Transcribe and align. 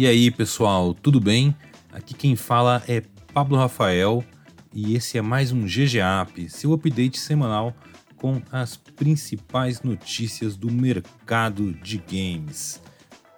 E 0.00 0.06
aí, 0.06 0.30
pessoal, 0.30 0.94
tudo 0.94 1.20
bem? 1.20 1.54
Aqui 1.92 2.14
quem 2.14 2.34
fala 2.34 2.82
é 2.88 3.02
Pablo 3.34 3.58
Rafael 3.58 4.24
e 4.72 4.94
esse 4.94 5.18
é 5.18 5.20
mais 5.20 5.52
um 5.52 5.66
GGAP, 5.66 6.48
seu 6.48 6.72
update 6.72 7.20
semanal 7.20 7.74
com 8.16 8.40
as 8.50 8.78
principais 8.78 9.82
notícias 9.82 10.56
do 10.56 10.72
mercado 10.72 11.74
de 11.74 11.98
games. 11.98 12.80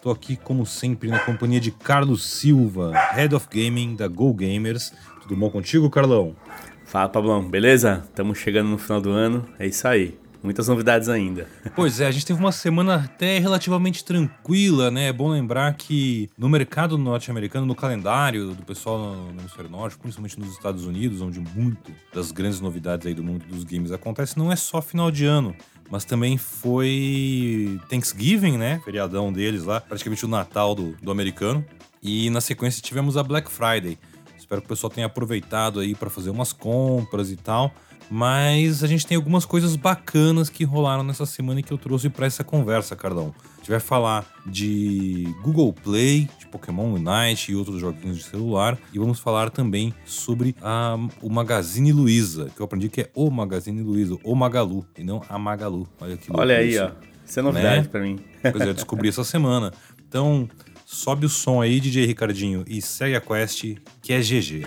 Tô 0.01 0.13
aqui, 0.13 0.37
como 0.37 0.64
sempre, 0.64 1.09
na 1.09 1.19
companhia 1.19 1.59
de 1.59 1.73
Carlos 1.73 2.25
Silva, 2.25 2.93
Head 3.11 3.35
of 3.35 3.49
Gaming 3.51 3.97
da 3.97 4.07
Go 4.07 4.33
Gamers. 4.33 4.93
Tudo 5.21 5.35
bom 5.35 5.51
contigo, 5.51 5.91
Carlão? 5.91 6.37
Fala, 6.85 7.08
Pablão, 7.08 7.43
beleza? 7.43 8.05
Estamos 8.05 8.39
chegando 8.39 8.69
no 8.69 8.79
final 8.79 9.00
do 9.00 9.11
ano, 9.11 9.49
é 9.58 9.67
isso 9.67 9.89
aí. 9.89 10.17
Muitas 10.43 10.69
novidades 10.69 11.09
ainda. 11.09 11.46
Pois 11.77 12.01
é, 12.01 12.07
a 12.07 12.11
gente 12.11 12.27
teve 12.27 12.39
uma 12.39 12.50
semana 12.50 12.96
até 12.96 13.39
relativamente 13.39 14.05
tranquila, 14.05 14.91
né? 14.91 15.09
É 15.09 15.13
bom 15.13 15.29
lembrar 15.29 15.73
que 15.75 16.29
no 16.37 16.49
mercado 16.49 16.99
norte-americano, 16.99 17.64
no 17.64 17.75
calendário 17.75 18.49
do 18.55 18.64
pessoal 18.64 19.14
no 19.14 19.41
hemisfério 19.41 19.71
norte, 19.71 19.97
principalmente 19.97 20.39
nos 20.39 20.53
Estados 20.53 20.85
Unidos, 20.85 21.21
onde 21.21 21.39
muito 21.39 21.93
das 22.13 22.33
grandes 22.33 22.61
novidades 22.61 23.07
aí 23.07 23.14
do 23.14 23.23
mundo 23.23 23.45
dos 23.47 23.64
games 23.64 23.93
acontece, 23.93 24.36
não 24.36 24.50
é 24.50 24.57
só 24.57 24.83
final 24.83 25.11
de 25.11 25.25
ano 25.25 25.55
mas 25.93 26.07
também 26.07 26.39
foi 26.39 27.79
Thanksgiving, 27.91 28.57
né? 28.57 28.81
Feriadão 28.83 29.31
deles 29.31 29.64
lá, 29.64 29.79
praticamente 29.79 30.25
o 30.25 30.29
Natal 30.29 30.75
do, 30.75 30.97
do 31.03 31.11
americano. 31.11 31.63
E 32.03 32.31
na 32.31 32.41
sequência 32.41 32.81
tivemos 32.81 33.19
a 33.19 33.22
Black 33.22 33.50
Friday. 33.53 33.98
Espero 34.39 34.62
que 34.62 34.64
o 34.64 34.69
pessoal 34.70 34.91
tenha 34.91 35.06
aproveitado 35.06 35.81
aí 35.81 35.95
para 35.95 36.09
fazer 36.09 36.31
umas 36.31 36.50
compras 36.50 37.31
e 37.31 37.36
tal. 37.36 37.75
Mas 38.14 38.84
a 38.84 38.86
gente 38.86 39.06
tem 39.06 39.16
algumas 39.16 39.46
coisas 39.46 39.74
bacanas 39.74 40.50
que 40.50 40.64
rolaram 40.64 41.02
nessa 41.02 41.24
semana 41.24 41.60
e 41.60 41.62
que 41.62 41.72
eu 41.72 41.78
trouxe 41.78 42.10
para 42.10 42.27
essa 42.27 42.44
conversa, 42.44 42.94
Carlão. 42.94 43.34
A 43.54 43.56
gente 43.60 43.70
vai 43.70 43.80
falar 43.80 44.27
de 44.44 45.34
Google 45.42 45.72
Play, 45.72 46.28
de 46.38 46.46
Pokémon 46.48 46.92
Unite 46.92 47.50
e 47.50 47.56
outros 47.56 47.80
joguinhos 47.80 48.19
de 48.19 48.24
celular. 48.24 48.77
E 48.92 48.98
vamos 48.98 49.19
falar 49.19 49.48
também 49.48 49.94
sobre 50.04 50.54
a, 50.60 50.98
o 51.22 51.30
Magazine 51.30 51.91
Luiza, 51.91 52.50
que 52.54 52.60
eu 52.60 52.66
aprendi 52.66 52.91
que 52.91 53.00
é 53.00 53.10
o 53.14 53.30
Magazine 53.30 53.80
Luiza, 53.80 54.19
o 54.22 54.34
Magalu, 54.34 54.86
e 54.98 55.02
não 55.02 55.22
a 55.26 55.38
Magalu. 55.38 55.88
Olha, 55.98 56.14
que 56.19 56.28
Olha 56.34 56.58
aí, 56.58 56.74
isso. 56.74 56.84
ó. 56.84 56.91
Isso 57.24 57.41
é 57.41 57.42
novidade 57.42 57.80
né? 57.80 57.88
para 57.91 58.00
mim. 58.02 58.19
Pois 58.42 58.60
é, 58.60 58.69
eu 58.69 58.74
descobri 58.74 59.08
essa 59.08 59.24
semana. 59.24 59.72
Então, 60.06 60.47
sobe 60.84 61.24
o 61.24 61.30
som 61.30 61.62
aí, 61.62 61.80
DJ 61.80 62.04
Ricardinho, 62.04 62.62
e 62.66 62.82
segue 62.82 63.16
a 63.16 63.22
quest, 63.22 63.74
que 64.02 64.12
é 64.12 64.20
GG. 64.20 64.66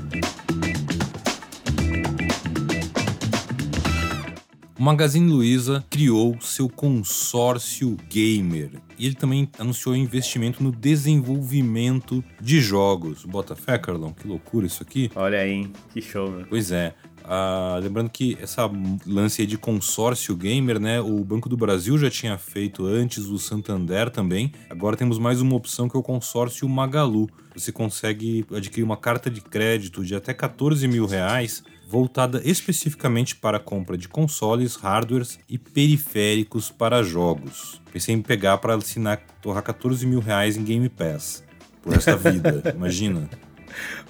Magazine 4.86 5.28
Luiza 5.28 5.84
criou 5.90 6.40
seu 6.40 6.70
consórcio 6.70 7.98
gamer 8.08 8.70
e 9.00 9.08
ele 9.08 9.16
também 9.16 9.50
anunciou 9.58 9.96
investimento 9.96 10.62
no 10.62 10.72
desenvolvimento 10.72 12.24
de 12.40 12.62
jogos. 12.62 13.26
Bota 13.26 13.56
fé, 13.56 13.80
Carlão, 13.80 14.14
que 14.14 14.28
loucura 14.28 14.68
isso 14.68 14.84
aqui. 14.84 15.10
Olha 15.16 15.40
aí, 15.40 15.54
hein? 15.54 15.74
que 15.92 16.04
show, 16.04 16.30
meu. 16.30 16.46
Pois 16.46 16.72
é. 16.72 16.94
Ah, 17.24 17.80
lembrando 17.82 18.12
que 18.12 18.38
essa 18.40 18.70
lance 19.08 19.42
aí 19.42 19.48
de 19.48 19.58
consórcio 19.58 20.36
gamer, 20.36 20.80
né? 20.80 21.02
O 21.02 21.24
Banco 21.24 21.50
do 21.50 21.58
Brasil 21.58 21.98
já 21.98 22.12
tinha 22.12 22.38
feito 22.38 22.86
antes, 22.86 23.26
o 23.26 23.40
Santander 23.40 24.12
também. 24.12 24.52
Agora 24.70 24.96
temos 24.96 25.18
mais 25.18 25.42
uma 25.42 25.56
opção 25.56 25.90
que 25.90 25.98
é 25.98 26.00
o 26.00 26.04
consórcio 26.04 26.70
Magalu. 26.70 27.28
Você 27.56 27.72
consegue 27.72 28.46
adquirir 28.54 28.84
uma 28.84 28.98
carta 28.98 29.32
de 29.32 29.42
crédito 29.42 30.06
de 30.06 30.14
até 30.14 30.32
14 30.32 30.88
mil 30.88 31.08
reais 31.08 31.64
voltada 31.88 32.42
especificamente 32.44 33.36
para 33.36 33.58
a 33.58 33.60
compra 33.60 33.98
de 33.98 34.08
consoles, 34.08 34.76
hardwares 34.76 35.40
e 35.48 35.58
periféricos 35.58 36.72
para 36.72 37.04
jogos. 37.04 37.82
Pensei 37.92 38.16
em 38.16 38.22
pegar 38.22 38.58
para 38.58 38.76
assinar, 38.76 39.22
torrar 39.42 39.64
14 39.64 40.06
mil 40.06 40.20
reais 40.20 40.58
em 40.58 40.64
Game 40.64 40.90
Pass 40.90 41.44
por 41.82 41.94
esta 41.94 42.16
vida, 42.18 42.74
imagina. 42.76 43.30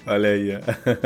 Olha 0.06 0.30
aí. 0.30 0.50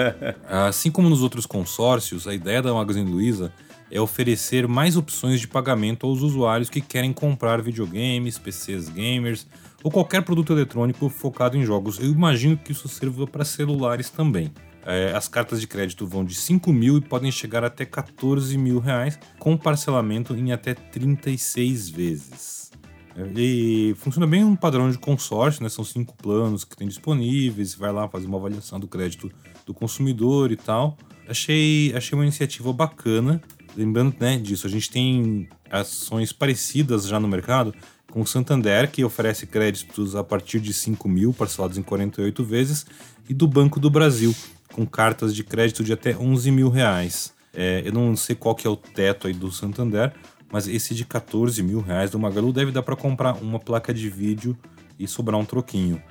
assim 0.69 0.91
como 0.91 1.09
nos 1.09 1.23
outros 1.23 1.47
consórcios, 1.47 2.29
a 2.29 2.35
ideia 2.35 2.63
da 2.63 2.73
Magazine 2.73 3.11
Luiza 3.11 3.53
é 3.91 4.01
oferecer 4.01 4.69
mais 4.69 4.97
opções 4.97 5.41
de 5.41 5.49
pagamento 5.49 6.07
aos 6.07 6.23
usuários 6.23 6.71
que 6.71 6.81
querem 6.81 7.13
comprar 7.13 7.61
videogames, 7.61 8.39
PCs 8.39 8.89
gamers 8.89 9.47
ou 9.83 9.91
qualquer 9.91 10.23
produto 10.23 10.53
eletrônico 10.53 11.09
focado 11.09 11.57
em 11.57 11.65
jogos. 11.65 11.99
Eu 11.99 12.07
imagino 12.07 12.57
que 12.57 12.71
isso 12.71 12.89
sirva 12.89 13.27
para 13.27 13.45
celulares 13.45 14.09
também. 14.11 14.53
É, 14.85 15.13
as 15.15 15.29
cartas 15.29 15.61
de 15.61 15.67
crédito 15.67 16.07
vão 16.07 16.25
de 16.25 16.35
5 16.35 16.73
mil 16.73 16.97
e 16.97 17.01
podem 17.01 17.31
chegar 17.31 17.63
até 17.63 17.85
14 17.85 18.57
mil 18.57 18.79
reais, 18.79 19.19
com 19.39 19.57
parcelamento 19.57 20.35
em 20.35 20.53
até 20.53 20.75
36 20.75 21.89
vezes. 21.91 22.71
É, 23.17 23.29
e 23.37 23.95
funciona 23.97 24.27
bem 24.27 24.45
um 24.45 24.57
padrão 24.57 24.91
de 24.91 24.99
consórcio, 24.99 25.63
né? 25.63 25.69
São 25.69 25.85
cinco 25.85 26.17
planos 26.17 26.65
que 26.65 26.77
tem 26.77 26.89
disponíveis, 26.89 27.75
vai 27.75 27.93
lá 27.93 28.09
fazer 28.09 28.27
uma 28.27 28.39
avaliação 28.39 28.81
do 28.81 28.89
crédito 28.89 29.31
do 29.67 29.75
consumidor 29.75 30.51
e 30.51 30.57
tal. 30.57 30.97
Achei, 31.29 31.93
achei 31.95 32.17
uma 32.17 32.25
iniciativa 32.25 32.73
bacana. 32.73 33.43
Lembrando 33.77 34.17
né, 34.19 34.37
disso, 34.37 34.67
a 34.67 34.71
gente 34.71 34.91
tem 34.91 35.49
ações 35.71 36.33
parecidas 36.33 37.07
já 37.07 37.21
no 37.21 37.29
mercado 37.29 37.73
com 38.11 38.23
o 38.23 38.27
Santander, 38.27 38.91
que 38.91 39.05
oferece 39.05 39.47
créditos 39.47 40.17
a 40.17 40.25
partir 40.25 40.59
de 40.59 40.75
5 40.75 41.09
mil, 41.09 41.33
parcelados 41.33 41.79
em 41.79 41.83
48 41.83 42.45
vezes, 42.45 42.85
e 43.29 43.35
do 43.35 43.47
Banco 43.47 43.79
do 43.79 43.89
Brasil, 43.89 44.35
com 44.73 44.87
cartas 44.87 45.35
de 45.35 45.45
crédito 45.45 45.83
de 45.83 45.93
até 45.93 46.17
11 46.17 46.51
mil 46.51 46.69
reais. 46.69 47.35
É, 47.53 47.83
eu 47.85 47.93
não 47.93 48.17
sei 48.17 48.37
qual 48.37 48.55
que 48.55 48.67
é 48.67 48.71
o 48.71 48.77
teto 48.77 49.27
aí 49.27 49.33
do 49.33 49.51
Santander, 49.51 50.13
mas 50.51 50.69
esse 50.69 50.95
de 50.95 51.05
14 51.05 51.63
mil 51.63 51.81
reais 51.81 52.11
do 52.11 52.19
Magalu 52.19 52.53
deve 52.53 52.73
dar 52.73 52.83
para 52.83 52.97
comprar 52.97 53.35
uma 53.35 53.59
placa 53.59 53.93
de 53.93 54.09
vídeo 54.09 54.57
e 54.99 55.07
sobrar 55.07 55.39
um 55.39 55.45
troquinho. 55.45 56.03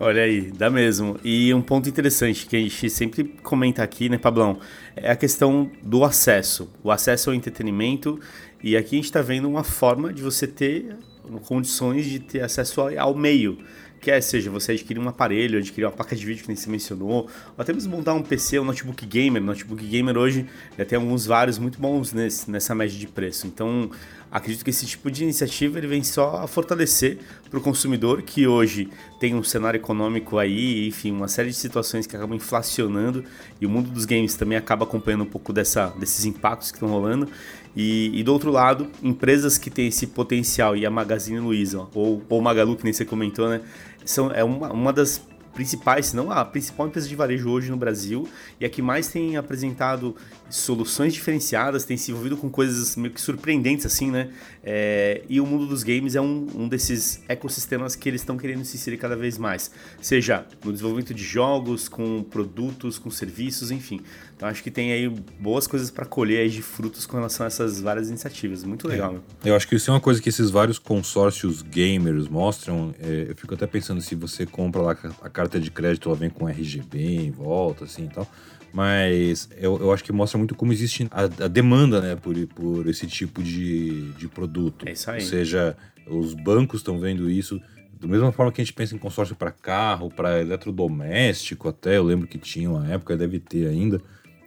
Olha 0.00 0.22
aí, 0.22 0.52
dá 0.52 0.70
mesmo. 0.70 1.18
E 1.24 1.52
um 1.52 1.60
ponto 1.60 1.88
interessante 1.88 2.46
que 2.46 2.56
a 2.56 2.60
gente 2.60 2.88
sempre 2.88 3.24
comenta 3.42 3.82
aqui, 3.82 4.08
né, 4.08 4.16
Pablão, 4.16 4.60
é 4.94 5.10
a 5.10 5.16
questão 5.16 5.70
do 5.82 6.04
acesso. 6.04 6.70
O 6.84 6.90
acesso 6.90 7.30
ao 7.30 7.34
entretenimento. 7.34 8.20
E 8.62 8.76
aqui 8.76 8.94
a 8.94 8.98
gente 8.98 9.06
está 9.06 9.20
vendo 9.20 9.48
uma 9.48 9.64
forma 9.64 10.12
de 10.12 10.22
você 10.22 10.46
ter 10.46 10.96
condições 11.44 12.06
de 12.06 12.20
ter 12.20 12.42
acesso 12.42 12.80
ao 12.80 13.14
meio 13.14 13.58
quer 14.00 14.20
seja 14.22 14.50
você 14.50 14.72
adquirir 14.72 15.00
um 15.00 15.08
aparelho, 15.08 15.58
adquirir 15.58 15.84
uma 15.84 15.92
placa 15.92 16.14
de 16.14 16.24
vídeo 16.24 16.42
que 16.42 16.48
nem 16.48 16.56
você 16.56 16.70
mencionou, 16.70 17.08
ou 17.10 17.30
até 17.56 17.72
mesmo 17.72 17.96
montar 17.96 18.14
um 18.14 18.22
PC, 18.22 18.58
um 18.58 18.64
notebook 18.64 19.04
gamer. 19.06 19.42
Notebook 19.42 19.84
gamer 19.86 20.16
hoje 20.16 20.46
já 20.76 20.84
tem 20.84 20.96
alguns 20.96 21.26
vários 21.26 21.58
muito 21.58 21.80
bons 21.80 22.12
nesse, 22.12 22.50
nessa 22.50 22.74
média 22.74 22.96
de 22.96 23.06
preço. 23.06 23.46
Então, 23.46 23.90
acredito 24.30 24.64
que 24.64 24.70
esse 24.70 24.86
tipo 24.86 25.10
de 25.10 25.22
iniciativa 25.22 25.78
ele 25.78 25.86
vem 25.86 26.02
só 26.02 26.36
a 26.36 26.46
fortalecer 26.46 27.18
para 27.48 27.58
o 27.58 27.62
consumidor 27.62 28.22
que 28.22 28.46
hoje 28.46 28.88
tem 29.18 29.34
um 29.34 29.42
cenário 29.42 29.78
econômico 29.78 30.38
aí, 30.38 30.88
enfim, 30.88 31.12
uma 31.12 31.28
série 31.28 31.48
de 31.48 31.56
situações 31.56 32.06
que 32.06 32.16
acabam 32.16 32.36
inflacionando 32.36 33.24
e 33.60 33.66
o 33.66 33.70
mundo 33.70 33.90
dos 33.90 34.04
games 34.04 34.34
também 34.34 34.58
acaba 34.58 34.84
acompanhando 34.84 35.22
um 35.22 35.26
pouco 35.26 35.52
dessa, 35.52 35.88
desses 35.98 36.24
impactos 36.24 36.70
que 36.70 36.76
estão 36.76 36.88
rolando. 36.88 37.28
E, 37.76 38.10
e, 38.12 38.24
do 38.24 38.32
outro 38.32 38.50
lado, 38.50 38.90
empresas 39.02 39.56
que 39.56 39.70
têm 39.70 39.86
esse 39.86 40.06
potencial, 40.08 40.76
e 40.76 40.84
a 40.84 40.90
Magazine 40.90 41.38
Luiza, 41.38 41.86
ou, 41.94 42.22
ou 42.28 42.40
Magalu, 42.40 42.74
que 42.74 42.82
nem 42.82 42.92
você 42.92 43.04
comentou, 43.04 43.48
né? 43.48 43.60
São, 44.04 44.32
é 44.32 44.42
uma, 44.42 44.72
uma 44.72 44.92
das 44.92 45.22
principais, 45.58 46.06
se 46.06 46.14
não 46.14 46.30
a 46.30 46.44
principal 46.44 46.86
empresa 46.86 47.08
de 47.08 47.16
varejo 47.16 47.50
hoje 47.50 47.68
no 47.68 47.76
Brasil 47.76 48.28
e 48.60 48.64
a 48.64 48.68
que 48.68 48.80
mais 48.80 49.08
tem 49.08 49.36
apresentado 49.36 50.14
soluções 50.48 51.12
diferenciadas, 51.12 51.84
tem 51.84 51.96
se 51.96 52.12
envolvido 52.12 52.36
com 52.36 52.48
coisas 52.48 52.94
meio 52.94 53.12
que 53.12 53.20
surpreendentes 53.20 53.84
assim, 53.84 54.08
né? 54.08 54.30
É, 54.62 55.22
e 55.28 55.40
o 55.40 55.46
mundo 55.46 55.66
dos 55.66 55.82
games 55.82 56.14
é 56.14 56.20
um, 56.20 56.46
um 56.54 56.68
desses 56.68 57.24
ecossistemas 57.28 57.96
que 57.96 58.08
eles 58.08 58.20
estão 58.20 58.36
querendo 58.36 58.64
se 58.64 58.76
inserir 58.76 58.98
cada 58.98 59.16
vez 59.16 59.36
mais, 59.36 59.72
seja 60.00 60.46
no 60.64 60.70
desenvolvimento 60.70 61.12
de 61.12 61.24
jogos, 61.24 61.88
com 61.88 62.22
produtos, 62.22 62.96
com 62.96 63.10
serviços, 63.10 63.72
enfim. 63.72 64.00
Então 64.36 64.48
acho 64.48 64.62
que 64.62 64.70
tem 64.70 64.92
aí 64.92 65.08
boas 65.40 65.66
coisas 65.66 65.90
para 65.90 66.06
colher 66.06 66.48
de 66.48 66.62
frutos 66.62 67.04
com 67.04 67.16
relação 67.16 67.44
a 67.44 67.48
essas 67.48 67.80
várias 67.80 68.08
iniciativas. 68.08 68.62
Muito 68.62 68.86
é. 68.86 68.90
legal. 68.92 69.16
É. 69.44 69.50
Eu 69.50 69.56
acho 69.56 69.66
que 69.66 69.74
isso 69.74 69.90
é 69.90 69.94
uma 69.94 70.00
coisa 70.00 70.22
que 70.22 70.28
esses 70.28 70.50
vários 70.50 70.78
consórcios 70.78 71.60
gamers 71.62 72.28
mostram. 72.28 72.94
É, 73.00 73.26
eu 73.30 73.34
fico 73.34 73.54
até 73.54 73.66
pensando 73.66 74.00
se 74.00 74.14
você 74.14 74.46
compra 74.46 74.80
lá 74.80 74.96
a 75.20 75.28
carta 75.28 75.47
de 75.56 75.70
crédito, 75.70 76.08
ela 76.08 76.18
vem 76.18 76.30
com 76.30 76.48
RGB 76.48 76.98
em 76.98 77.30
volta, 77.30 77.84
assim 77.84 78.06
e 78.06 78.08
tal. 78.08 78.26
Mas 78.72 79.48
eu, 79.56 79.78
eu 79.78 79.92
acho 79.92 80.04
que 80.04 80.12
mostra 80.12 80.36
muito 80.36 80.54
como 80.54 80.72
existe 80.72 81.08
a, 81.10 81.22
a 81.44 81.48
demanda 81.48 82.00
né, 82.00 82.16
por, 82.16 82.34
por 82.48 82.86
esse 82.86 83.06
tipo 83.06 83.42
de, 83.42 84.12
de 84.12 84.28
produto. 84.28 84.86
É 84.86 84.92
isso 84.92 85.10
aí. 85.10 85.20
Ou 85.20 85.26
seja, 85.26 85.76
os 86.06 86.34
bancos 86.34 86.80
estão 86.80 86.98
vendo 86.98 87.30
isso. 87.30 87.60
Da 87.98 88.06
mesma 88.06 88.30
forma 88.30 88.52
que 88.52 88.60
a 88.60 88.64
gente 88.64 88.74
pensa 88.74 88.94
em 88.94 88.98
consórcio 88.98 89.34
para 89.34 89.50
carro, 89.50 90.10
para 90.10 90.40
eletrodoméstico, 90.40 91.68
até 91.68 91.96
eu 91.96 92.04
lembro 92.04 92.28
que 92.28 92.38
tinha 92.38 92.70
uma 92.70 92.86
época, 92.88 93.16
deve 93.16 93.38
ter 93.38 93.66
ainda 93.66 94.00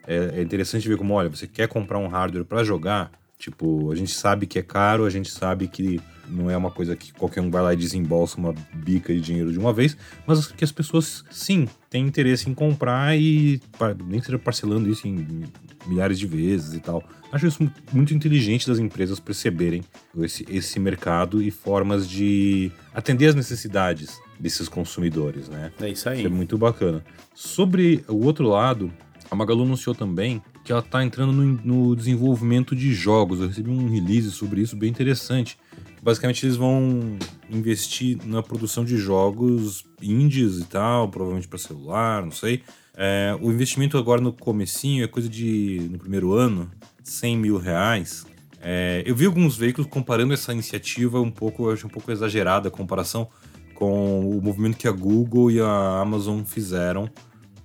é, 0.08 0.40
é 0.40 0.42
interessante 0.42 0.88
ver 0.88 0.98
como, 0.98 1.14
olha, 1.14 1.30
você 1.30 1.48
quer 1.48 1.68
comprar 1.68 2.00
um 2.00 2.08
hardware 2.08 2.46
para 2.46 2.64
jogar, 2.64 3.12
Tipo, 3.42 3.92
a 3.92 3.96
gente 3.96 4.14
sabe 4.14 4.46
que 4.46 4.60
é 4.60 4.62
caro, 4.62 5.04
a 5.04 5.10
gente 5.10 5.32
sabe 5.32 5.68
que 5.68 6.00
não 6.30 6.48
é 6.48 6.56
uma 6.56 6.70
coisa 6.70 6.96
que 6.96 7.12
qualquer 7.12 7.42
um 7.42 7.50
vai 7.50 7.64
lá 7.64 7.74
e 7.74 7.76
desembolsa 7.76 8.38
uma 8.38 8.54
bica 8.72 9.12
de 9.12 9.20
dinheiro 9.20 9.52
de 9.52 9.58
uma 9.58 9.74
vez, 9.74 9.98
mas 10.28 10.46
que 10.46 10.64
as 10.64 10.72
pessoas, 10.72 11.26
sim, 11.32 11.68
têm 11.90 12.06
interesse 12.06 12.48
em 12.48 12.54
comprar 12.54 13.18
e 13.18 13.60
nem 14.06 14.22
seja 14.22 14.38
parcelando 14.38 14.88
isso 14.88 15.08
em 15.08 15.48
milhares 15.88 16.20
de 16.20 16.28
vezes 16.28 16.76
e 16.76 16.80
tal. 16.80 17.04
Acho 17.32 17.48
isso 17.48 17.72
muito 17.92 18.14
inteligente 18.14 18.68
das 18.68 18.78
empresas 18.78 19.20
perceberem 19.20 19.82
esse, 20.20 20.46
esse 20.48 20.80
mercado 20.80 21.42
e 21.42 21.50
formas 21.50 22.08
de 22.08 22.72
atender 22.94 23.26
as 23.26 23.34
necessidades 23.34 24.22
desses 24.40 24.70
consumidores, 24.70 25.50
né? 25.50 25.72
É 25.82 25.90
isso 25.90 26.08
aí. 26.08 26.20
Isso 26.20 26.28
é 26.28 26.30
muito 26.30 26.60
bacana. 26.60 27.04
Sobre 27.34 28.06
o 28.08 28.24
outro 28.24 28.48
lado, 28.48 28.94
a 29.32 29.36
Magalu 29.36 29.64
anunciou 29.64 29.96
também 29.96 30.44
que 30.64 30.72
ela 30.72 30.82
está 30.82 31.04
entrando 31.04 31.32
no, 31.32 31.44
no, 31.64 31.96
desenvolvimento 31.96 32.76
de 32.76 32.94
jogos. 32.94 33.40
Eu 33.40 33.48
recebi 33.48 33.70
um 33.70 33.90
release 33.90 34.32
sobre 34.32 34.62
isso 34.62 34.76
bem 34.76 34.90
interessante. 34.90 35.58
Basicamente, 36.02 36.46
eles 36.46 36.56
vão 36.56 37.18
investir 37.50 38.18
na 38.26 38.42
produção 38.42 38.84
de 38.84 38.98
jogos 38.98 39.86
indies 40.02 40.60
e 40.60 40.66
tal, 40.66 41.10
provavelmente 41.10 41.48
para 41.48 41.58
celular, 41.58 42.24
não 42.24 42.32
sei. 42.32 42.64
É, 42.96 43.38
o 43.42 43.52
investimento 43.52 43.98
agora 43.98 44.22
no 44.22 44.34
comecinho 44.34 45.04
é 45.04 45.08
coisa 45.08 45.30
de, 45.30 45.88
no 45.92 45.98
primeiro 45.98 46.34
ano, 46.34 46.70
100 47.04 47.38
mil 47.38 47.58
reais. 47.58 48.26
É, 48.62 49.04
eu 49.06 49.16
vi 49.16 49.26
alguns 49.26 49.58
veículos 49.58 49.90
comparando 49.90 50.34
essa 50.34 50.52
iniciativa 50.52 51.20
um 51.20 51.32
pouco, 51.32 51.66
eu 51.66 51.74
acho 51.74 51.88
um 51.88 51.90
pouco 51.90 52.12
exagerada 52.12 52.68
a 52.68 52.72
comparação 52.72 53.28
com 53.74 54.38
o 54.38 54.42
movimento 54.42 54.78
que 54.78 54.88
a 54.88 54.92
Google 54.92 55.50
e 55.50 55.60
a 55.60 56.00
Amazon 56.00 56.44
fizeram 56.44 57.10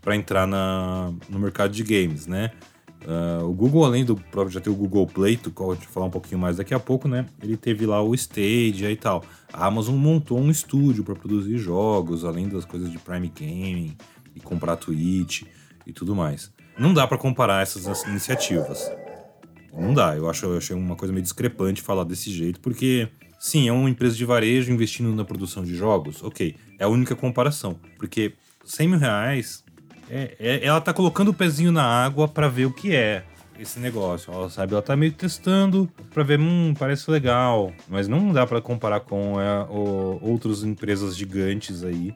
para 0.00 0.16
entrar 0.16 0.46
na, 0.46 1.12
no 1.28 1.38
mercado 1.38 1.72
de 1.72 1.82
games, 1.82 2.26
né? 2.26 2.52
Uh, 3.04 3.44
o 3.44 3.52
Google, 3.52 3.84
além 3.84 4.04
do 4.04 4.16
próprio 4.16 4.50
já 4.52 4.60
ter 4.60 4.70
o 4.70 4.74
Google 4.74 5.06
Play, 5.06 5.36
do 5.36 5.50
qual 5.50 5.74
gente 5.74 5.84
vai 5.84 5.92
falar 5.92 6.06
um 6.06 6.10
pouquinho 6.10 6.40
mais 6.40 6.56
daqui 6.56 6.74
a 6.74 6.80
pouco, 6.80 7.06
né? 7.06 7.26
Ele 7.42 7.56
teve 7.56 7.86
lá 7.86 8.02
o 8.02 8.14
Stadia 8.14 8.90
e 8.90 8.96
tal. 8.96 9.24
A 9.52 9.66
Amazon 9.66 9.94
montou 9.94 10.40
um 10.40 10.50
estúdio 10.50 11.04
para 11.04 11.14
produzir 11.14 11.56
jogos, 11.58 12.24
além 12.24 12.48
das 12.48 12.64
coisas 12.64 12.90
de 12.90 12.98
Prime 12.98 13.32
Gaming 13.38 13.96
e 14.34 14.40
comprar 14.40 14.76
Twitch 14.76 15.42
e 15.86 15.92
tudo 15.92 16.14
mais. 16.14 16.52
Não 16.78 16.92
dá 16.92 17.06
para 17.06 17.16
comparar 17.16 17.62
essas 17.62 18.02
iniciativas. 18.04 18.90
Não 19.72 19.94
dá. 19.94 20.16
Eu 20.16 20.28
acho 20.28 20.46
eu 20.46 20.56
achei 20.56 20.74
uma 20.74 20.96
coisa 20.96 21.12
meio 21.12 21.22
discrepante 21.22 21.82
falar 21.82 22.04
desse 22.04 22.30
jeito, 22.30 22.60
porque 22.60 23.08
sim, 23.38 23.68
é 23.68 23.72
uma 23.72 23.88
empresa 23.88 24.16
de 24.16 24.24
varejo 24.24 24.72
investindo 24.72 25.14
na 25.14 25.24
produção 25.24 25.62
de 25.62 25.74
jogos. 25.76 26.22
Ok, 26.22 26.56
é 26.78 26.84
a 26.84 26.88
única 26.88 27.14
comparação, 27.14 27.78
porque 27.98 28.32
100 28.64 28.88
mil 28.88 28.98
reais 28.98 29.64
é, 30.10 30.36
é, 30.38 30.66
ela 30.66 30.80
tá 30.80 30.92
colocando 30.92 31.28
o 31.28 31.34
pezinho 31.34 31.72
na 31.72 31.84
água 31.84 32.28
para 32.28 32.48
ver 32.48 32.66
o 32.66 32.72
que 32.72 32.94
é 32.94 33.24
esse 33.58 33.78
negócio. 33.78 34.32
Ela 34.32 34.48
sabe, 34.50 34.72
ela 34.72 34.82
tá 34.82 34.96
meio 34.96 35.12
testando 35.12 35.88
para 36.12 36.22
ver, 36.22 36.38
hum, 36.38 36.74
parece 36.78 37.10
legal, 37.10 37.72
mas 37.88 38.08
não 38.08 38.32
dá 38.32 38.46
para 38.46 38.60
comparar 38.60 39.00
com 39.00 39.40
é, 39.40 39.66
outras 40.20 40.62
empresas 40.62 41.16
gigantes 41.16 41.82
aí 41.82 42.14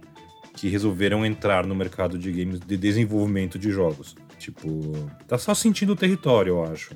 que 0.55 0.69
resolveram 0.69 1.25
entrar 1.25 1.67
no 1.67 1.75
mercado 1.75 2.19
de 2.19 2.31
games 2.31 2.61
de 2.61 2.77
desenvolvimento 2.77 3.59
de 3.59 3.71
jogos. 3.71 4.17
Tipo, 4.39 4.69
tá 5.29 5.39
só 5.39 5.55
sentindo 5.55 5.93
o 5.93 5.97
território, 5.97 6.51
eu 6.55 6.65
acho. 6.65 6.95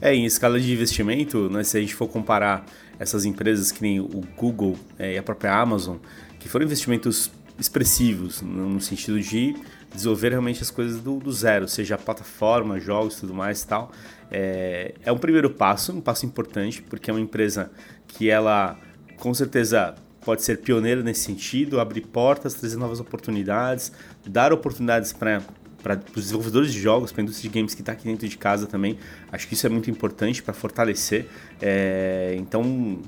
É, 0.00 0.14
em 0.14 0.24
escala 0.24 0.60
de 0.60 0.72
investimento, 0.72 1.48
né, 1.48 1.62
se 1.62 1.76
a 1.76 1.80
gente 1.80 1.94
for 1.94 2.08
comparar 2.08 2.64
essas 2.98 3.24
empresas 3.24 3.70
que 3.70 3.82
nem 3.82 4.00
o 4.00 4.22
Google 4.36 4.76
é, 4.98 5.14
e 5.14 5.18
a 5.18 5.22
própria 5.22 5.54
Amazon, 5.54 5.96
que 6.38 6.48
foram 6.48 6.64
investimentos 6.64 7.30
expressivos 7.58 8.42
no 8.42 8.80
sentido 8.80 9.20
de 9.20 9.54
desenvolver 9.96 10.30
realmente 10.30 10.62
as 10.62 10.70
coisas 10.70 11.00
do, 11.00 11.18
do 11.18 11.32
zero, 11.32 11.66
seja 11.66 11.98
plataforma, 11.98 12.78
jogos, 12.78 13.16
tudo 13.16 13.34
mais 13.34 13.62
e 13.62 13.66
tal. 13.66 13.90
É, 14.30 14.94
é 15.04 15.10
um 15.10 15.18
primeiro 15.18 15.50
passo, 15.50 15.92
um 15.92 16.00
passo 16.00 16.24
importante, 16.26 16.82
porque 16.82 17.10
é 17.10 17.12
uma 17.14 17.20
empresa 17.20 17.70
que 18.06 18.30
ela 18.30 18.78
com 19.18 19.32
certeza 19.34 19.94
pode 20.24 20.42
ser 20.42 20.58
pioneira 20.58 21.02
nesse 21.02 21.20
sentido, 21.20 21.80
abrir 21.80 22.02
portas, 22.02 22.54
trazer 22.54 22.76
novas 22.76 23.00
oportunidades, 23.00 23.92
dar 24.26 24.52
oportunidades 24.52 25.12
para 25.12 25.42
para 25.82 26.00
os 26.16 26.24
desenvolvedores 26.24 26.72
de 26.72 26.80
jogos, 26.80 27.12
para 27.12 27.22
a 27.22 27.24
indústria 27.24 27.48
de 27.48 27.56
games 27.56 27.72
que 27.72 27.80
está 27.80 27.92
aqui 27.92 28.04
dentro 28.08 28.28
de 28.28 28.36
casa 28.36 28.66
também. 28.66 28.98
Acho 29.30 29.46
que 29.46 29.54
isso 29.54 29.64
é 29.68 29.70
muito 29.70 29.88
importante 29.88 30.42
para 30.42 30.52
fortalecer. 30.52 31.28
É, 31.62 32.34
então, 32.36 33.00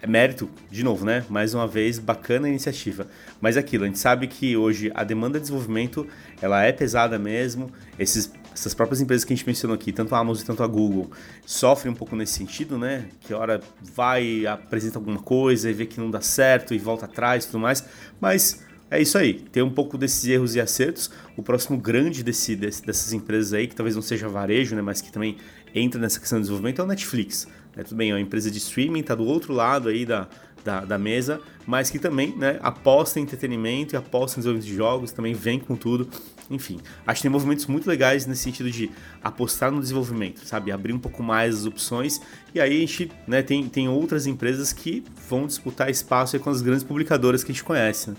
é 0.00 0.06
mérito, 0.06 0.48
de 0.70 0.84
novo, 0.84 1.04
né? 1.04 1.24
Mais 1.28 1.54
uma 1.54 1.66
vez, 1.66 1.98
bacana 1.98 2.46
a 2.46 2.50
iniciativa. 2.50 3.06
Mas 3.40 3.56
é 3.56 3.60
aquilo, 3.60 3.84
a 3.84 3.86
gente 3.86 3.98
sabe 3.98 4.26
que 4.26 4.56
hoje 4.56 4.92
a 4.94 5.02
demanda 5.02 5.38
de 5.38 5.44
desenvolvimento 5.44 6.06
ela 6.40 6.62
é 6.62 6.72
pesada 6.72 7.18
mesmo. 7.18 7.70
Esses, 7.98 8.30
essas 8.52 8.74
próprias 8.74 9.00
empresas 9.00 9.24
que 9.24 9.32
a 9.32 9.36
gente 9.36 9.46
mencionou 9.46 9.74
aqui, 9.74 9.92
tanto 9.92 10.14
a 10.14 10.18
Amazon 10.18 10.44
quanto 10.44 10.62
a 10.62 10.66
Google, 10.66 11.10
sofrem 11.46 11.92
um 11.92 11.96
pouco 11.96 12.14
nesse 12.14 12.34
sentido, 12.34 12.76
né? 12.76 13.06
Que 13.20 13.32
hora 13.32 13.60
vai, 13.94 14.46
apresenta 14.46 14.98
alguma 14.98 15.18
coisa 15.18 15.70
e 15.70 15.72
vê 15.72 15.86
que 15.86 15.98
não 15.98 16.10
dá 16.10 16.20
certo 16.20 16.74
e 16.74 16.78
volta 16.78 17.06
atrás 17.06 17.44
e 17.44 17.46
tudo 17.48 17.60
mais. 17.60 17.84
Mas 18.20 18.64
é 18.90 19.00
isso 19.02 19.18
aí, 19.18 19.34
tem 19.34 19.62
um 19.62 19.70
pouco 19.70 19.98
desses 19.98 20.24
erros 20.26 20.54
e 20.54 20.60
acertos. 20.60 21.10
O 21.36 21.42
próximo 21.42 21.76
grande 21.76 22.22
desse, 22.22 22.54
desse, 22.54 22.84
dessas 22.84 23.12
empresas 23.12 23.52
aí, 23.52 23.66
que 23.66 23.74
talvez 23.74 23.96
não 23.96 24.02
seja 24.02 24.28
varejo, 24.28 24.76
né, 24.76 24.82
mas 24.82 25.00
que 25.00 25.10
também 25.10 25.38
entra 25.74 26.00
nessa 26.00 26.20
questão 26.20 26.38
de 26.38 26.42
desenvolvimento, 26.42 26.80
é 26.80 26.84
o 26.84 26.86
Netflix. 26.86 27.48
Né? 27.76 27.84
Tudo 27.84 27.96
bem, 27.96 28.10
é 28.10 28.14
uma 28.14 28.20
empresa 28.20 28.50
de 28.50 28.58
streaming, 28.58 29.00
está 29.00 29.14
do 29.14 29.24
outro 29.24 29.52
lado 29.52 29.88
aí 29.88 30.06
da, 30.06 30.26
da, 30.64 30.80
da, 30.80 30.98
mesa, 30.98 31.40
mas 31.66 31.90
que 31.90 31.98
também 31.98 32.34
né, 32.36 32.58
aposta 32.62 33.20
em 33.20 33.22
entretenimento 33.22 33.94
e 33.94 33.96
aposta 33.96 34.38
em 34.38 34.40
desenvolvimento 34.40 34.68
de 34.68 34.74
jogos, 34.74 35.12
também 35.12 35.34
vem 35.34 35.60
com 35.60 35.76
tudo. 35.76 36.08
Enfim, 36.50 36.80
acho 37.06 37.18
que 37.18 37.22
tem 37.22 37.30
movimentos 37.30 37.66
muito 37.66 37.88
legais 37.88 38.24
nesse 38.24 38.42
sentido 38.42 38.70
de 38.70 38.90
apostar 39.22 39.70
no 39.70 39.80
desenvolvimento, 39.80 40.46
sabe? 40.46 40.70
Abrir 40.70 40.92
um 40.92 40.98
pouco 40.98 41.22
mais 41.22 41.56
as 41.56 41.66
opções. 41.66 42.20
E 42.54 42.60
aí 42.60 42.76
a 42.76 42.80
gente 42.80 43.10
né, 43.26 43.42
tem, 43.42 43.68
tem 43.68 43.88
outras 43.88 44.26
empresas 44.26 44.72
que 44.72 45.04
vão 45.28 45.46
disputar 45.46 45.90
espaço 45.90 46.38
com 46.38 46.50
as 46.50 46.62
grandes 46.62 46.84
publicadoras 46.84 47.42
que 47.42 47.50
a 47.50 47.54
gente 47.54 47.64
conhece. 47.64 48.10
Né? 48.10 48.16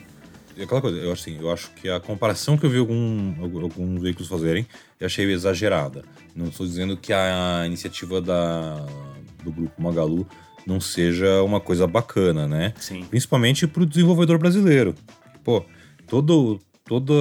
É 0.58 0.64
aquela 0.64 0.82
coisa, 0.82 0.98
eu, 0.98 1.12
assim, 1.12 1.38
eu 1.40 1.52
acho 1.52 1.72
que 1.72 1.88
a 1.88 2.00
comparação 2.00 2.58
que 2.58 2.66
eu 2.66 2.70
vi 2.70 2.80
algum, 2.80 3.36
alguns 3.42 4.02
veículos 4.02 4.28
fazerem, 4.28 4.68
eu 5.00 5.06
achei 5.06 5.32
exagerada. 5.32 6.04
Não 6.36 6.48
estou 6.48 6.66
dizendo 6.66 6.98
que 6.98 7.14
a 7.14 7.64
iniciativa 7.66 8.20
da, 8.20 8.86
do 9.48 9.52
grupo 9.52 9.82
Magalu 9.82 10.28
não 10.66 10.82
seja 10.82 11.42
uma 11.44 11.62
coisa 11.62 11.88
bacana, 11.88 12.48
né? 12.48 12.74
Sim. 12.78 13.06
Principalmente 13.06 13.66
para 13.66 13.84
o 13.84 13.86
desenvolvedor 13.86 14.38
brasileiro. 14.38 14.94
Pô, 15.44 15.64
todo, 16.08 16.60
toda 16.86 17.14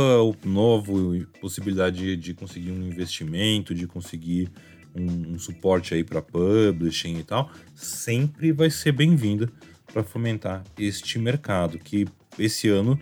nova 0.44 0.92
possibilidade 1.40 2.16
de, 2.16 2.34
conseguir 2.34 2.72
um 2.72 2.82
investimento, 2.88 3.72
de 3.72 3.86
conseguir 3.86 4.50
um, 4.94 5.34
um 5.34 5.38
suporte 5.38 5.94
aí 5.94 6.02
para 6.02 6.20
publishing 6.20 7.18
e 7.18 7.22
tal, 7.22 7.50
sempre 7.74 8.50
vai 8.50 8.68
ser 8.68 8.90
bem-vinda 8.90 9.48
para 9.92 10.02
fomentar 10.02 10.64
este 10.76 11.18
mercado 11.18 11.78
que 11.78 12.06
esse 12.36 12.68
ano 12.68 12.98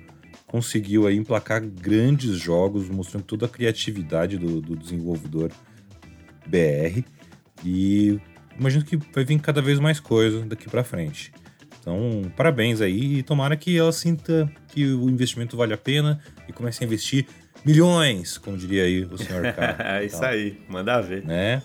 conseguiu 0.47 1.07
aí 1.07 1.17
emplacar 1.17 1.65
grandes 1.65 2.37
jogos, 2.37 2.91
mostrando 2.91 3.25
toda 3.25 3.47
a 3.47 3.49
criatividade 3.49 4.37
do, 4.37 4.61
do 4.61 4.77
desenvolvedor 4.77 5.51
BR. 6.47 7.03
E 7.65 8.21
imagino 8.59 8.85
que 8.85 8.97
vai 8.97 9.25
vir 9.25 9.39
cada 9.41 9.61
vez 9.61 9.79
mais 9.79 10.01
coisa 10.01 10.45
daqui 10.45 10.69
para 10.69 10.85
frente. 10.85 11.33
Então, 11.81 12.23
parabéns 12.37 12.81
aí 12.81 13.19
e 13.19 13.23
tomara 13.23 13.57
que 13.57 13.77
ela 13.77 13.93
sinta 13.93 14.51
que 14.69 14.87
o 14.87 15.11
investimento 15.11 15.57
vale 15.57 15.75
a 15.75 15.77
pena 15.77 16.19
e 16.49 16.53
comece 16.53 16.83
a 16.83 16.87
investir 16.87 17.27
milhões, 17.65 18.39
como 18.39 18.57
diria 18.57 18.85
aí 18.85 19.05
o 19.05 19.19
senhor 19.19 19.43
K. 19.53 19.77
é 19.81 20.05
isso 20.05 20.25
aí, 20.25 20.59
manda 20.69 21.01
ver. 21.03 21.25
Né? 21.25 21.63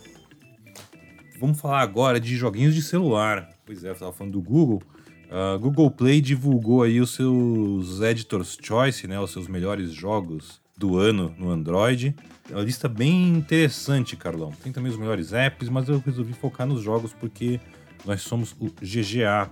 Vamos 1.40 1.60
falar 1.60 1.80
agora 1.80 2.20
de 2.20 2.36
joguinhos 2.36 2.76
de 2.76 2.82
celular. 2.82 3.50
Pois 3.66 3.84
é, 3.84 3.90
eu 3.90 3.94
estava 3.94 4.12
falando 4.12 4.34
do 4.34 4.42
Google. 4.42 4.82
Uh, 5.30 5.58
Google 5.60 5.90
Play 5.90 6.20
divulgou 6.20 6.84
aí 6.84 7.00
os 7.00 7.12
seus 7.12 8.02
Editor's 8.02 8.58
Choice, 8.62 9.08
né, 9.08 9.20
os 9.20 9.32
seus 9.32 9.48
melhores 9.48 9.92
jogos 9.92 10.60
do 10.80 10.98
ano 10.98 11.36
no 11.38 11.52
Android. 11.52 12.16
É 12.50 12.54
uma 12.54 12.64
lista 12.64 12.88
bem 12.88 13.28
interessante, 13.28 14.16
Carlão. 14.16 14.52
Tem 14.64 14.72
também 14.72 14.92
os 14.92 14.98
melhores 14.98 15.34
apps, 15.34 15.68
mas 15.68 15.88
eu 15.90 16.02
resolvi 16.04 16.34
focar 16.34 16.66
nos 16.66 16.82
jogos 16.82 17.14
porque 17.14 17.60
nós 18.06 18.22
somos 18.22 18.56
o 18.60 18.72
GGA, 18.82 19.52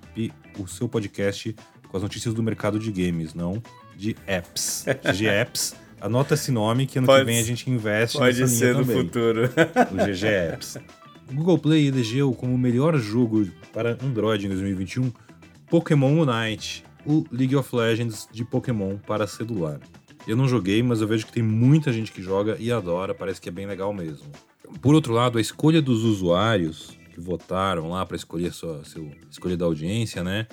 o 0.57 0.65
seu 0.65 0.87
podcast 0.87 1.53
com 1.89 1.97
as 1.97 2.03
notícias 2.03 2.33
do 2.33 2.41
mercado 2.41 2.79
de 2.79 2.91
games, 2.91 3.33
não 3.33 3.61
de 3.95 4.15
apps. 4.25 4.85
GG 5.03 5.25
Apps. 5.27 5.75
Anota 5.99 6.35
esse 6.35 6.51
nome 6.51 6.85
que 6.85 6.99
ano 6.99 7.07
pode, 7.07 7.21
que 7.21 7.25
vem 7.25 7.39
a 7.39 7.43
gente 7.43 7.69
investe 7.69 8.17
pode 8.17 8.39
nessa 8.39 8.55
ser 8.55 8.75
no 8.75 8.85
futuro. 8.85 9.49
O 9.91 10.05
GG 10.05 10.25
Apps. 10.25 10.77
O 11.29 11.33
Google 11.33 11.57
Play 11.57 11.87
elegeu 11.87 12.31
como 12.33 12.53
o 12.53 12.57
melhor 12.57 12.97
jogo 12.97 13.49
para 13.73 13.97
Android 14.01 14.45
em 14.45 14.49
2021 14.49 15.11
Pokémon 15.69 16.21
Unite, 16.21 16.85
o 17.05 17.25
League 17.31 17.55
of 17.55 17.75
Legends 17.75 18.29
de 18.31 18.45
Pokémon 18.45 18.97
para 18.97 19.27
celular. 19.27 19.79
Eu 20.27 20.35
não 20.35 20.47
joguei, 20.47 20.83
mas 20.83 20.99
eu 20.99 21.07
vejo 21.07 21.25
que 21.25 21.31
tem 21.31 21.41
muita 21.41 21.91
gente 21.93 22.11
que 22.11 22.21
joga 22.21 22.57
e 22.59 22.69
adora, 22.69 23.15
parece 23.15 23.39
que 23.39 23.47
é 23.47 23.51
bem 23.51 23.65
legal 23.65 23.93
mesmo. 23.93 24.27
Por 24.81 24.93
outro 24.93 25.13
lado, 25.13 25.37
a 25.37 25.41
escolha 25.41 25.81
dos 25.81 26.03
usuários 26.03 26.97
que 27.13 27.21
votaram 27.21 27.89
lá 27.89 28.05
para 28.05 28.17
escolher 28.17 28.51
sua 28.51 28.83
seu, 28.83 29.09
escolha 29.31 29.55
da 29.55 29.63
audiência, 29.63 30.23
né, 30.25 30.45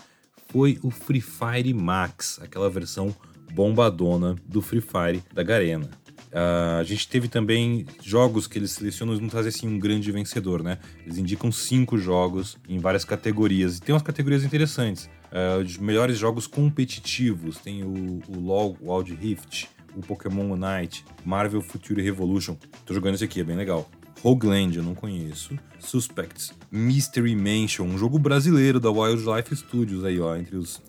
foi 0.49 0.79
o 0.81 0.91
Free 0.91 1.21
Fire 1.21 1.75
Max, 1.75 2.39
aquela 2.41 2.71
versão 2.71 3.15
bombadona 3.53 4.37
do 4.47 4.63
Free 4.63 4.81
Fire 4.81 5.23
da 5.33 5.43
Garena. 5.43 5.91
Uh, 6.35 6.81
a 6.81 6.85
gente 6.85 7.09
teve 7.09 7.29
também 7.29 7.87
jogos 8.03 8.47
que 8.47 8.59
eles 8.59 8.73
selecionam, 8.73 9.15
não 9.17 9.29
trazem 9.29 9.51
assim 9.51 9.69
um 9.69 9.79
grande 9.79 10.11
vencedor, 10.11 10.63
né? 10.63 10.79
Eles 11.05 11.19
indicam 11.19 11.51
cinco 11.53 11.97
jogos 11.97 12.59
em 12.69 12.79
várias 12.79 13.05
categorias. 13.05 13.79
E 13.79 13.81
tem 13.81 13.93
umas 13.93 14.03
categorias 14.03 14.43
interessantes. 14.43 15.09
Uh, 15.35 15.61
os 15.61 15.77
melhores 15.79 16.17
jogos 16.17 16.47
competitivos. 16.47 17.59
Tem 17.59 17.83
o, 17.83 18.21
o 18.29 18.39
LoL 18.39 18.77
Wild 18.81 19.15
Rift, 19.15 19.67
o 19.97 20.01
Pokémon 20.01 20.53
Unite, 20.53 21.05
Marvel 21.25 21.61
Future 21.61 22.01
Revolution. 22.01 22.57
Tô 22.87 22.95
jogando 22.95 23.17
esse 23.17 23.25
aqui, 23.25 23.41
é 23.41 23.45
bem 23.45 23.57
legal. 23.57 23.91
Rogueland, 24.23 24.77
eu 24.77 24.83
não 24.83 24.95
conheço. 24.95 25.59
Suspects. 25.79 26.55
Mystery 26.71 27.37
Mansion, 27.37 27.85
um 27.85 27.99
jogo 27.99 28.19
brasileiro 28.19 28.81
da 28.81 28.91
Wildlife 28.91 29.55
Studios 29.55 30.05
aí, 30.05 30.19
ó, 30.19 30.35
entre 30.37 30.57
os, 30.57 30.81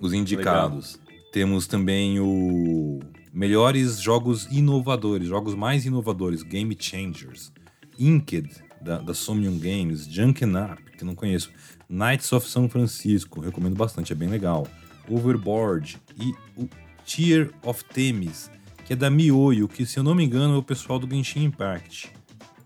os 0.00 0.12
indicados. 0.12 0.98
Legal. 1.04 1.08
Temos 1.32 1.66
também 1.66 2.18
o 2.18 3.00
melhores 3.32 4.00
jogos 4.00 4.46
inovadores, 4.46 5.28
jogos 5.28 5.54
mais 5.54 5.84
inovadores, 5.84 6.42
Game 6.42 6.74
Changers. 6.78 7.52
Inked, 7.98 8.48
da, 8.80 8.98
da 8.98 9.14
Somnium 9.14 9.58
Games, 9.58 10.06
Junkin' 10.06 10.56
Up, 10.56 10.82
que 10.96 11.04
não 11.04 11.14
conheço. 11.14 11.50
Knights 11.88 12.32
of 12.32 12.48
São 12.48 12.68
Francisco, 12.68 13.40
recomendo 13.40 13.76
bastante, 13.76 14.12
é 14.12 14.16
bem 14.16 14.28
legal. 14.28 14.66
Overboard 15.08 15.98
e 16.20 16.34
o 16.56 16.68
Tier 17.04 17.50
of 17.62 17.84
Themis, 17.84 18.50
que 18.84 18.92
é 18.92 18.96
da 18.96 19.08
Mioyo, 19.10 19.68
que 19.68 19.86
se 19.86 19.98
eu 19.98 20.02
não 20.02 20.14
me 20.14 20.24
engano 20.24 20.54
é 20.54 20.58
o 20.58 20.62
pessoal 20.62 20.98
do 20.98 21.08
Genshin 21.08 21.44
Impact. 21.44 22.12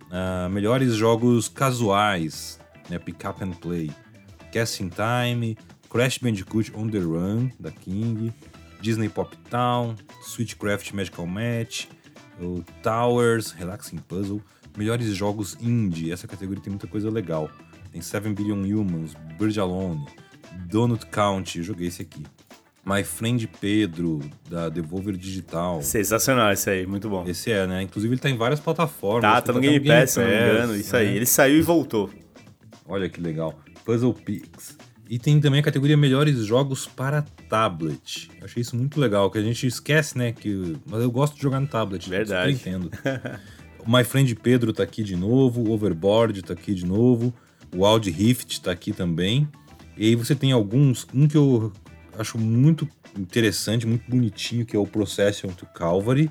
Uh, 0.06 0.50
melhores 0.50 0.94
jogos 0.94 1.48
casuais, 1.48 2.58
né, 2.90 2.98
Pick 2.98 3.24
Up 3.24 3.42
and 3.42 3.52
Play. 3.52 3.90
Casting 4.52 4.90
Time, 4.90 5.56
Crash 5.88 6.18
Bandicoot 6.18 6.72
On 6.76 6.88
The 6.88 6.98
Run, 6.98 7.50
da 7.58 7.70
King, 7.70 8.32
Disney 8.82 9.08
Pop 9.08 9.34
Town, 9.48 9.96
Switchcraft 10.22 10.92
Magical 10.92 11.26
Match, 11.26 11.86
o 12.40 12.62
Towers, 12.82 13.52
Relaxing 13.52 13.98
Puzzle, 13.98 14.42
melhores 14.76 15.06
jogos 15.14 15.56
indie, 15.60 16.12
essa 16.12 16.26
categoria 16.26 16.62
tem 16.62 16.70
muita 16.70 16.86
coisa 16.86 17.10
legal. 17.10 17.50
Tem 17.90 18.00
7 18.00 18.28
Billion 18.30 18.62
Humans, 18.62 19.14
Bird 19.38 19.58
Alone, 19.60 20.04
Donut 20.68 21.06
Count, 21.06 21.58
eu 21.58 21.64
joguei 21.64 21.88
esse 21.88 22.02
aqui. 22.02 22.22
My 22.84 23.04
Friend 23.04 23.46
Pedro, 23.60 24.18
da 24.50 24.68
Devolver 24.68 25.16
Digital. 25.16 25.82
Sensacional 25.82 26.52
esse 26.52 26.68
aí, 26.68 26.86
muito 26.86 27.08
bom. 27.08 27.24
Esse 27.26 27.52
é, 27.52 27.66
né? 27.66 27.82
Inclusive 27.82 28.14
ele 28.14 28.20
tá 28.20 28.28
em 28.28 28.36
várias 28.36 28.58
plataformas. 28.58 29.22
Tá, 29.22 29.40
tá 29.40 29.52
no, 29.52 29.60
Game, 29.60 29.86
Pass, 29.86 30.10
se 30.10 30.20
não 30.20 30.26
me 30.26 30.34
engano. 30.34 30.76
Isso 30.76 30.92
né? 30.94 31.00
aí. 31.00 31.16
Ele 31.16 31.26
saiu 31.26 31.58
e 31.58 31.62
voltou. 31.62 32.10
Olha 32.86 33.08
que 33.08 33.20
legal. 33.20 33.54
Puzzle 33.84 34.12
Pix. 34.12 34.76
E 35.08 35.18
tem 35.18 35.38
também 35.40 35.60
a 35.60 35.62
categoria 35.62 35.96
Melhores 35.96 36.38
Jogos 36.44 36.86
para 36.86 37.22
Tablet. 37.48 38.30
Eu 38.40 38.46
achei 38.46 38.62
isso 38.62 38.74
muito 38.74 38.98
legal, 38.98 39.30
que 39.30 39.38
a 39.38 39.42
gente 39.42 39.66
esquece, 39.66 40.16
né? 40.16 40.32
Que... 40.32 40.76
Mas 40.86 41.02
eu 41.02 41.10
gosto 41.10 41.36
de 41.36 41.42
jogar 41.42 41.60
no 41.60 41.66
tablet. 41.66 42.08
Verdade. 42.08 42.58
My 43.86 44.04
Friend 44.04 44.34
Pedro 44.36 44.72
tá 44.72 44.82
aqui 44.82 45.02
de 45.02 45.16
novo, 45.16 45.70
Overboard 45.70 46.42
tá 46.42 46.52
aqui 46.52 46.74
de 46.74 46.86
novo, 46.86 47.34
o 47.74 47.84
Audi 47.84 48.10
Rift 48.10 48.60
tá 48.60 48.70
aqui 48.70 48.92
também. 48.92 49.48
E 49.96 50.08
aí 50.08 50.14
você 50.14 50.34
tem 50.34 50.52
alguns, 50.52 51.06
um 51.14 51.28
que 51.28 51.36
eu 51.36 51.72
acho 52.18 52.38
muito 52.38 52.88
interessante, 53.18 53.86
muito 53.86 54.10
bonitinho, 54.10 54.64
que 54.64 54.76
é 54.76 54.78
o 54.78 54.86
Procession 54.86 55.48
to 55.48 55.66
Calvary. 55.66 56.30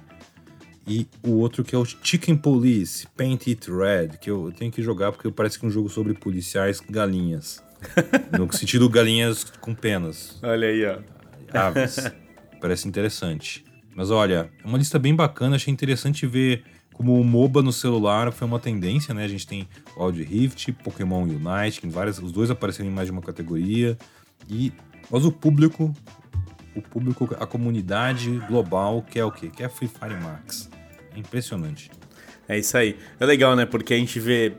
E 0.88 1.08
o 1.24 1.34
outro 1.34 1.64
que 1.64 1.76
é 1.76 1.78
o 1.78 1.86
Chicken 1.86 2.36
Police, 2.36 3.08
Paint 3.16 3.48
It 3.48 3.72
Red, 3.72 4.18
que 4.20 4.32
eu 4.32 4.52
tenho 4.52 4.72
que 4.72 4.82
jogar 4.82 5.12
porque 5.12 5.30
parece 5.32 5.60
que 5.60 5.66
é 5.66 5.68
um 5.68 5.72
jogo 5.72 5.90
sobre 5.90 6.14
policiais 6.14 6.80
galinhas. 6.80 7.64
no 8.38 8.52
sentido 8.52 8.90
galinhas 8.90 9.44
com 9.44 9.74
penas. 9.74 10.40
Olha 10.42 10.68
aí, 10.68 10.86
ó. 10.86 11.00
Aves. 11.54 12.12
parece 12.60 12.88
interessante. 12.88 13.64
Mas 13.96 14.10
olha, 14.10 14.52
é 14.64 14.68
uma 14.68 14.78
lista 14.78 14.98
bem 14.98 15.16
bacana, 15.16 15.56
achei 15.56 15.72
interessante 15.72 16.26
ver 16.26 16.64
como 17.02 17.20
o 17.20 17.24
MOBA 17.24 17.64
no 17.64 17.74
celular 17.74 18.32
foi 18.32 18.48
uma 18.48 18.60
tendência, 18.60 19.12
né? 19.12 19.24
A 19.24 19.28
gente 19.28 19.48
tem 19.48 19.68
o 19.98 20.06
Wild 20.06 20.22
Rift, 20.22 20.72
Pokémon 20.84 21.24
Unite, 21.24 21.84
em 21.84 21.90
várias, 21.90 22.20
os 22.20 22.32
dois 22.32 22.52
apareceram 22.52 22.92
em 22.92 22.94
mais 22.94 23.08
de 23.08 23.12
uma 23.12 23.24
categoria. 23.24 23.98
E 24.48 24.72
mas 25.10 25.26
o 25.26 25.32
público, 25.32 25.92
o 26.76 26.82
público, 26.82 27.36
a 27.40 27.48
comunidade 27.48 28.30
global 28.48 29.02
quer 29.02 29.26
o 29.26 29.32
quê? 29.32 29.50
Quer 29.50 29.68
Free 29.68 29.88
Fire 29.88 30.14
Max. 30.22 30.70
É 31.16 31.20
impressionante. 31.20 31.90
É 32.48 32.60
isso 32.60 32.78
aí. 32.78 32.96
É 33.20 33.26
legal, 33.26 33.56
né? 33.56 33.66
Porque 33.66 33.96
a 33.96 33.98
gente 33.98 34.20
vê 34.20 34.54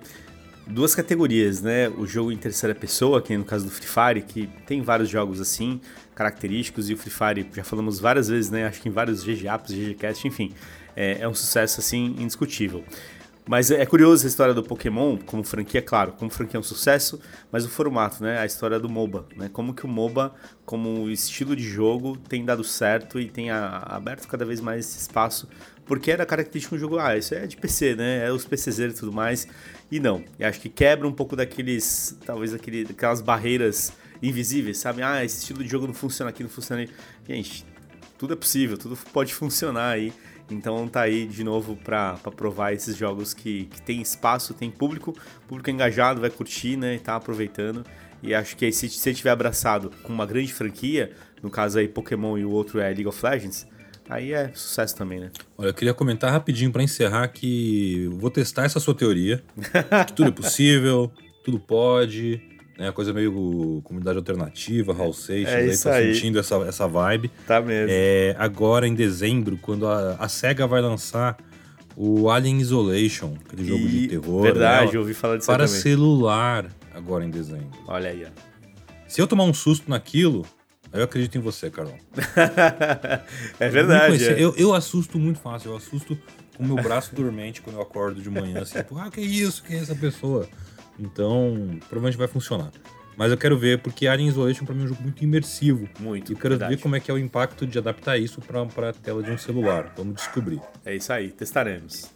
duas 0.66 0.96
categorias, 0.96 1.62
né? 1.62 1.88
O 1.90 2.08
jogo 2.08 2.32
em 2.32 2.36
terceira 2.36 2.74
pessoa, 2.74 3.22
que 3.22 3.34
é 3.34 3.38
no 3.38 3.44
caso 3.44 3.66
do 3.66 3.70
Free 3.70 3.86
Fire, 3.86 4.22
que 4.22 4.48
tem 4.66 4.82
vários 4.82 5.08
jogos 5.08 5.40
assim, 5.40 5.80
característicos, 6.12 6.90
e 6.90 6.94
o 6.94 6.96
Free 6.96 7.12
Fire, 7.12 7.46
já 7.54 7.62
falamos 7.62 8.00
várias 8.00 8.26
vezes, 8.26 8.50
né? 8.50 8.66
Acho 8.66 8.82
que 8.82 8.88
em 8.88 8.92
vários 8.92 9.22
GGApps, 9.22 9.72
GGCast, 9.72 10.26
enfim, 10.26 10.52
é, 10.96 11.20
é 11.20 11.28
um 11.28 11.34
sucesso 11.34 11.80
assim 11.80 12.14
indiscutível. 12.18 12.84
Mas 13.44 13.72
é 13.72 13.84
curioso 13.84 14.24
a 14.24 14.28
história 14.28 14.54
do 14.54 14.62
Pokémon, 14.62 15.18
como 15.26 15.42
franquia, 15.42 15.82
claro, 15.82 16.12
como 16.12 16.30
franquia 16.30 16.58
é 16.58 16.60
um 16.60 16.62
sucesso, 16.62 17.20
mas 17.50 17.64
o 17.64 17.68
formato, 17.68 18.22
né? 18.22 18.38
A 18.38 18.46
história 18.46 18.78
do 18.78 18.88
MOBA, 18.88 19.26
né? 19.36 19.50
Como 19.52 19.74
que 19.74 19.84
o 19.84 19.88
MOBA, 19.88 20.32
como 20.64 21.10
estilo 21.10 21.56
de 21.56 21.64
jogo, 21.64 22.16
tem 22.16 22.44
dado 22.44 22.62
certo 22.62 23.18
e 23.18 23.28
tem 23.28 23.50
a, 23.50 23.78
aberto 23.78 24.28
cada 24.28 24.44
vez 24.44 24.60
mais 24.60 24.86
esse 24.86 24.98
espaço, 25.00 25.48
porque 25.84 26.12
era 26.12 26.24
característico 26.24 26.76
do 26.76 26.78
jogo, 26.78 26.98
ah, 26.98 27.16
isso 27.16 27.34
é 27.34 27.44
de 27.44 27.56
PC, 27.56 27.96
né? 27.96 28.24
É 28.24 28.30
os 28.30 28.44
PCs 28.44 28.78
e 28.78 28.92
tudo 28.92 29.12
mais. 29.12 29.48
E 29.90 29.98
não, 29.98 30.24
e 30.38 30.44
acho 30.44 30.60
que 30.60 30.68
quebra 30.68 31.08
um 31.08 31.12
pouco 31.12 31.34
daqueles, 31.34 32.16
talvez 32.24 32.54
aquele, 32.54 32.86
aquelas 32.88 33.20
barreiras 33.20 33.92
invisíveis, 34.22 34.78
sabe? 34.78 35.02
Ah, 35.02 35.24
esse 35.24 35.38
estilo 35.40 35.64
de 35.64 35.68
jogo 35.68 35.88
não 35.88 35.94
funciona 35.94 36.30
aqui, 36.30 36.44
não 36.44 36.50
funciona 36.50 36.82
ali. 36.82 36.90
Gente, 37.28 37.66
tudo 38.16 38.34
é 38.34 38.36
possível, 38.36 38.78
tudo 38.78 38.96
pode 39.12 39.34
funcionar 39.34 39.90
aí. 39.90 40.12
Então 40.52 40.86
tá 40.86 41.02
aí 41.02 41.26
de 41.26 41.42
novo 41.42 41.76
para 41.76 42.16
provar 42.36 42.72
esses 42.72 42.96
jogos 42.96 43.32
que, 43.34 43.64
que 43.66 43.82
tem 43.82 44.00
espaço, 44.00 44.54
tem 44.54 44.70
público, 44.70 45.16
público 45.48 45.70
engajado, 45.70 46.20
vai 46.20 46.30
curtir, 46.30 46.76
né? 46.76 46.94
E 46.94 46.98
tá 46.98 47.16
aproveitando. 47.16 47.84
E 48.22 48.34
acho 48.34 48.56
que 48.56 48.64
aí, 48.64 48.72
se 48.72 48.88
você 48.88 49.12
tiver 49.12 49.30
abraçado 49.30 49.90
com 50.02 50.12
uma 50.12 50.24
grande 50.24 50.52
franquia, 50.52 51.12
no 51.42 51.50
caso 51.50 51.78
aí 51.78 51.88
Pokémon 51.88 52.38
e 52.38 52.44
o 52.44 52.50
outro 52.50 52.78
é 52.78 52.84
League 52.84 53.06
of 53.06 53.24
Legends, 53.24 53.66
aí 54.08 54.32
é 54.32 54.52
sucesso 54.54 54.94
também, 54.94 55.18
né? 55.18 55.30
Olha, 55.58 55.68
eu 55.68 55.74
queria 55.74 55.92
comentar 55.92 56.30
rapidinho 56.30 56.70
para 56.70 56.82
encerrar 56.82 57.26
que 57.28 58.08
vou 58.12 58.30
testar 58.30 58.64
essa 58.64 58.78
sua 58.78 58.94
teoria, 58.94 59.42
que 60.06 60.12
tudo 60.12 60.28
é 60.28 60.32
possível, 60.32 61.10
tudo 61.44 61.58
pode, 61.58 62.40
né? 62.78 62.90
Coisa 62.92 63.12
meio 63.12 63.80
comunidade 63.84 64.18
alternativa, 64.18 64.92
Hall 64.92 65.12
Seixas, 65.12 65.54
é 65.54 65.58
aí 65.58 65.78
tô 65.78 65.88
aí. 65.88 66.14
sentindo 66.14 66.38
essa, 66.38 66.56
essa 66.66 66.86
vibe. 66.86 67.30
Tá 67.46 67.60
mesmo. 67.60 67.88
É, 67.90 68.34
agora 68.38 68.86
em 68.86 68.94
dezembro, 68.94 69.58
quando 69.58 69.86
a, 69.86 70.16
a 70.18 70.28
SEGA 70.28 70.66
vai 70.66 70.80
lançar 70.80 71.36
o 71.96 72.30
Alien 72.30 72.60
Isolation, 72.60 73.34
aquele 73.44 73.64
jogo 73.64 73.84
e... 73.84 73.88
de 73.88 74.08
terror. 74.08 74.42
Verdade, 74.42 74.94
eu 74.94 75.00
ouvi 75.00 75.14
falar 75.14 75.36
disso 75.36 75.46
Para 75.46 75.66
celular, 75.66 76.70
agora 76.94 77.24
em 77.24 77.30
dezembro. 77.30 77.70
Olha 77.86 78.10
aí, 78.10 78.24
ó. 78.24 78.52
Se 79.06 79.20
eu 79.20 79.26
tomar 79.26 79.44
um 79.44 79.52
susto 79.52 79.90
naquilo, 79.90 80.46
eu 80.92 81.04
acredito 81.04 81.36
em 81.36 81.40
você, 81.40 81.70
Carol. 81.70 81.94
é 83.60 83.68
verdade. 83.68 84.24
É. 84.24 84.42
Eu, 84.42 84.54
eu 84.56 84.74
assusto 84.74 85.18
muito 85.18 85.38
fácil, 85.38 85.72
eu 85.72 85.76
assusto 85.76 86.18
com 86.56 86.62
o 86.62 86.66
meu 86.66 86.76
braço 86.76 87.14
dormente 87.14 87.60
quando 87.60 87.76
eu 87.76 87.82
acordo 87.82 88.20
de 88.20 88.30
manhã, 88.30 88.62
assim, 88.62 88.78
tipo, 88.78 88.98
ah, 88.98 89.10
que 89.10 89.20
isso, 89.20 89.62
quem 89.62 89.78
é 89.78 89.80
essa 89.80 89.94
pessoa? 89.94 90.48
Então, 91.02 91.78
provavelmente 91.88 92.16
vai 92.16 92.28
funcionar. 92.28 92.70
Mas 93.16 93.30
eu 93.30 93.36
quero 93.36 93.58
ver, 93.58 93.80
porque 93.80 94.06
Alien 94.06 94.28
Isolation 94.28 94.64
para 94.64 94.74
mim 94.74 94.82
é 94.82 94.84
um 94.84 94.88
jogo 94.88 95.02
muito 95.02 95.22
imersivo. 95.22 95.88
Muito. 96.00 96.32
E 96.32 96.34
eu 96.34 96.38
quero 96.38 96.50
verdade. 96.50 96.76
ver 96.76 96.80
como 96.80 96.96
é 96.96 97.00
que 97.00 97.10
é 97.10 97.14
o 97.14 97.18
impacto 97.18 97.66
de 97.66 97.78
adaptar 97.78 98.16
isso 98.16 98.40
para 98.40 98.88
a 98.88 98.92
tela 98.92 99.22
de 99.22 99.30
um 99.30 99.38
celular. 99.38 99.92
Vamos 99.96 100.14
descobrir. 100.14 100.60
É 100.84 100.94
isso 100.94 101.12
aí, 101.12 101.30
testaremos. 101.30 102.10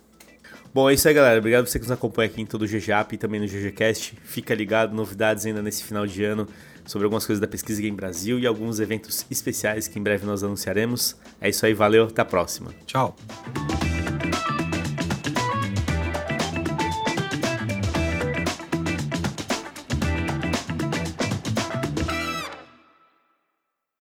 Bom, 0.72 0.90
é 0.90 0.94
isso 0.94 1.08
aí, 1.08 1.14
galera. 1.14 1.38
Obrigado 1.38 1.64
por 1.64 1.70
você 1.70 1.78
que 1.78 1.84
nos 1.84 1.92
acompanha 1.92 2.28
aqui 2.30 2.40
em 2.40 2.46
todo 2.46 2.62
o 2.62 2.66
GGAP 2.66 3.14
e 3.14 3.18
também 3.18 3.40
no 3.40 3.46
GGCast. 3.46 4.14
Fica 4.24 4.54
ligado, 4.54 4.94
novidades 4.94 5.46
ainda 5.46 5.62
nesse 5.62 5.82
final 5.82 6.06
de 6.06 6.22
ano 6.24 6.46
sobre 6.84 7.04
algumas 7.04 7.26
coisas 7.26 7.40
da 7.40 7.48
Pesquisa 7.48 7.80
Game 7.80 7.96
Brasil 7.96 8.38
e 8.38 8.46
alguns 8.46 8.78
eventos 8.78 9.26
especiais 9.30 9.88
que 9.88 9.98
em 9.98 10.02
breve 10.02 10.26
nós 10.26 10.42
anunciaremos. 10.42 11.16
É 11.40 11.48
isso 11.48 11.64
aí, 11.66 11.74
valeu, 11.74 12.04
até 12.04 12.22
a 12.22 12.24
próxima. 12.24 12.72
Tchau. 12.86 13.16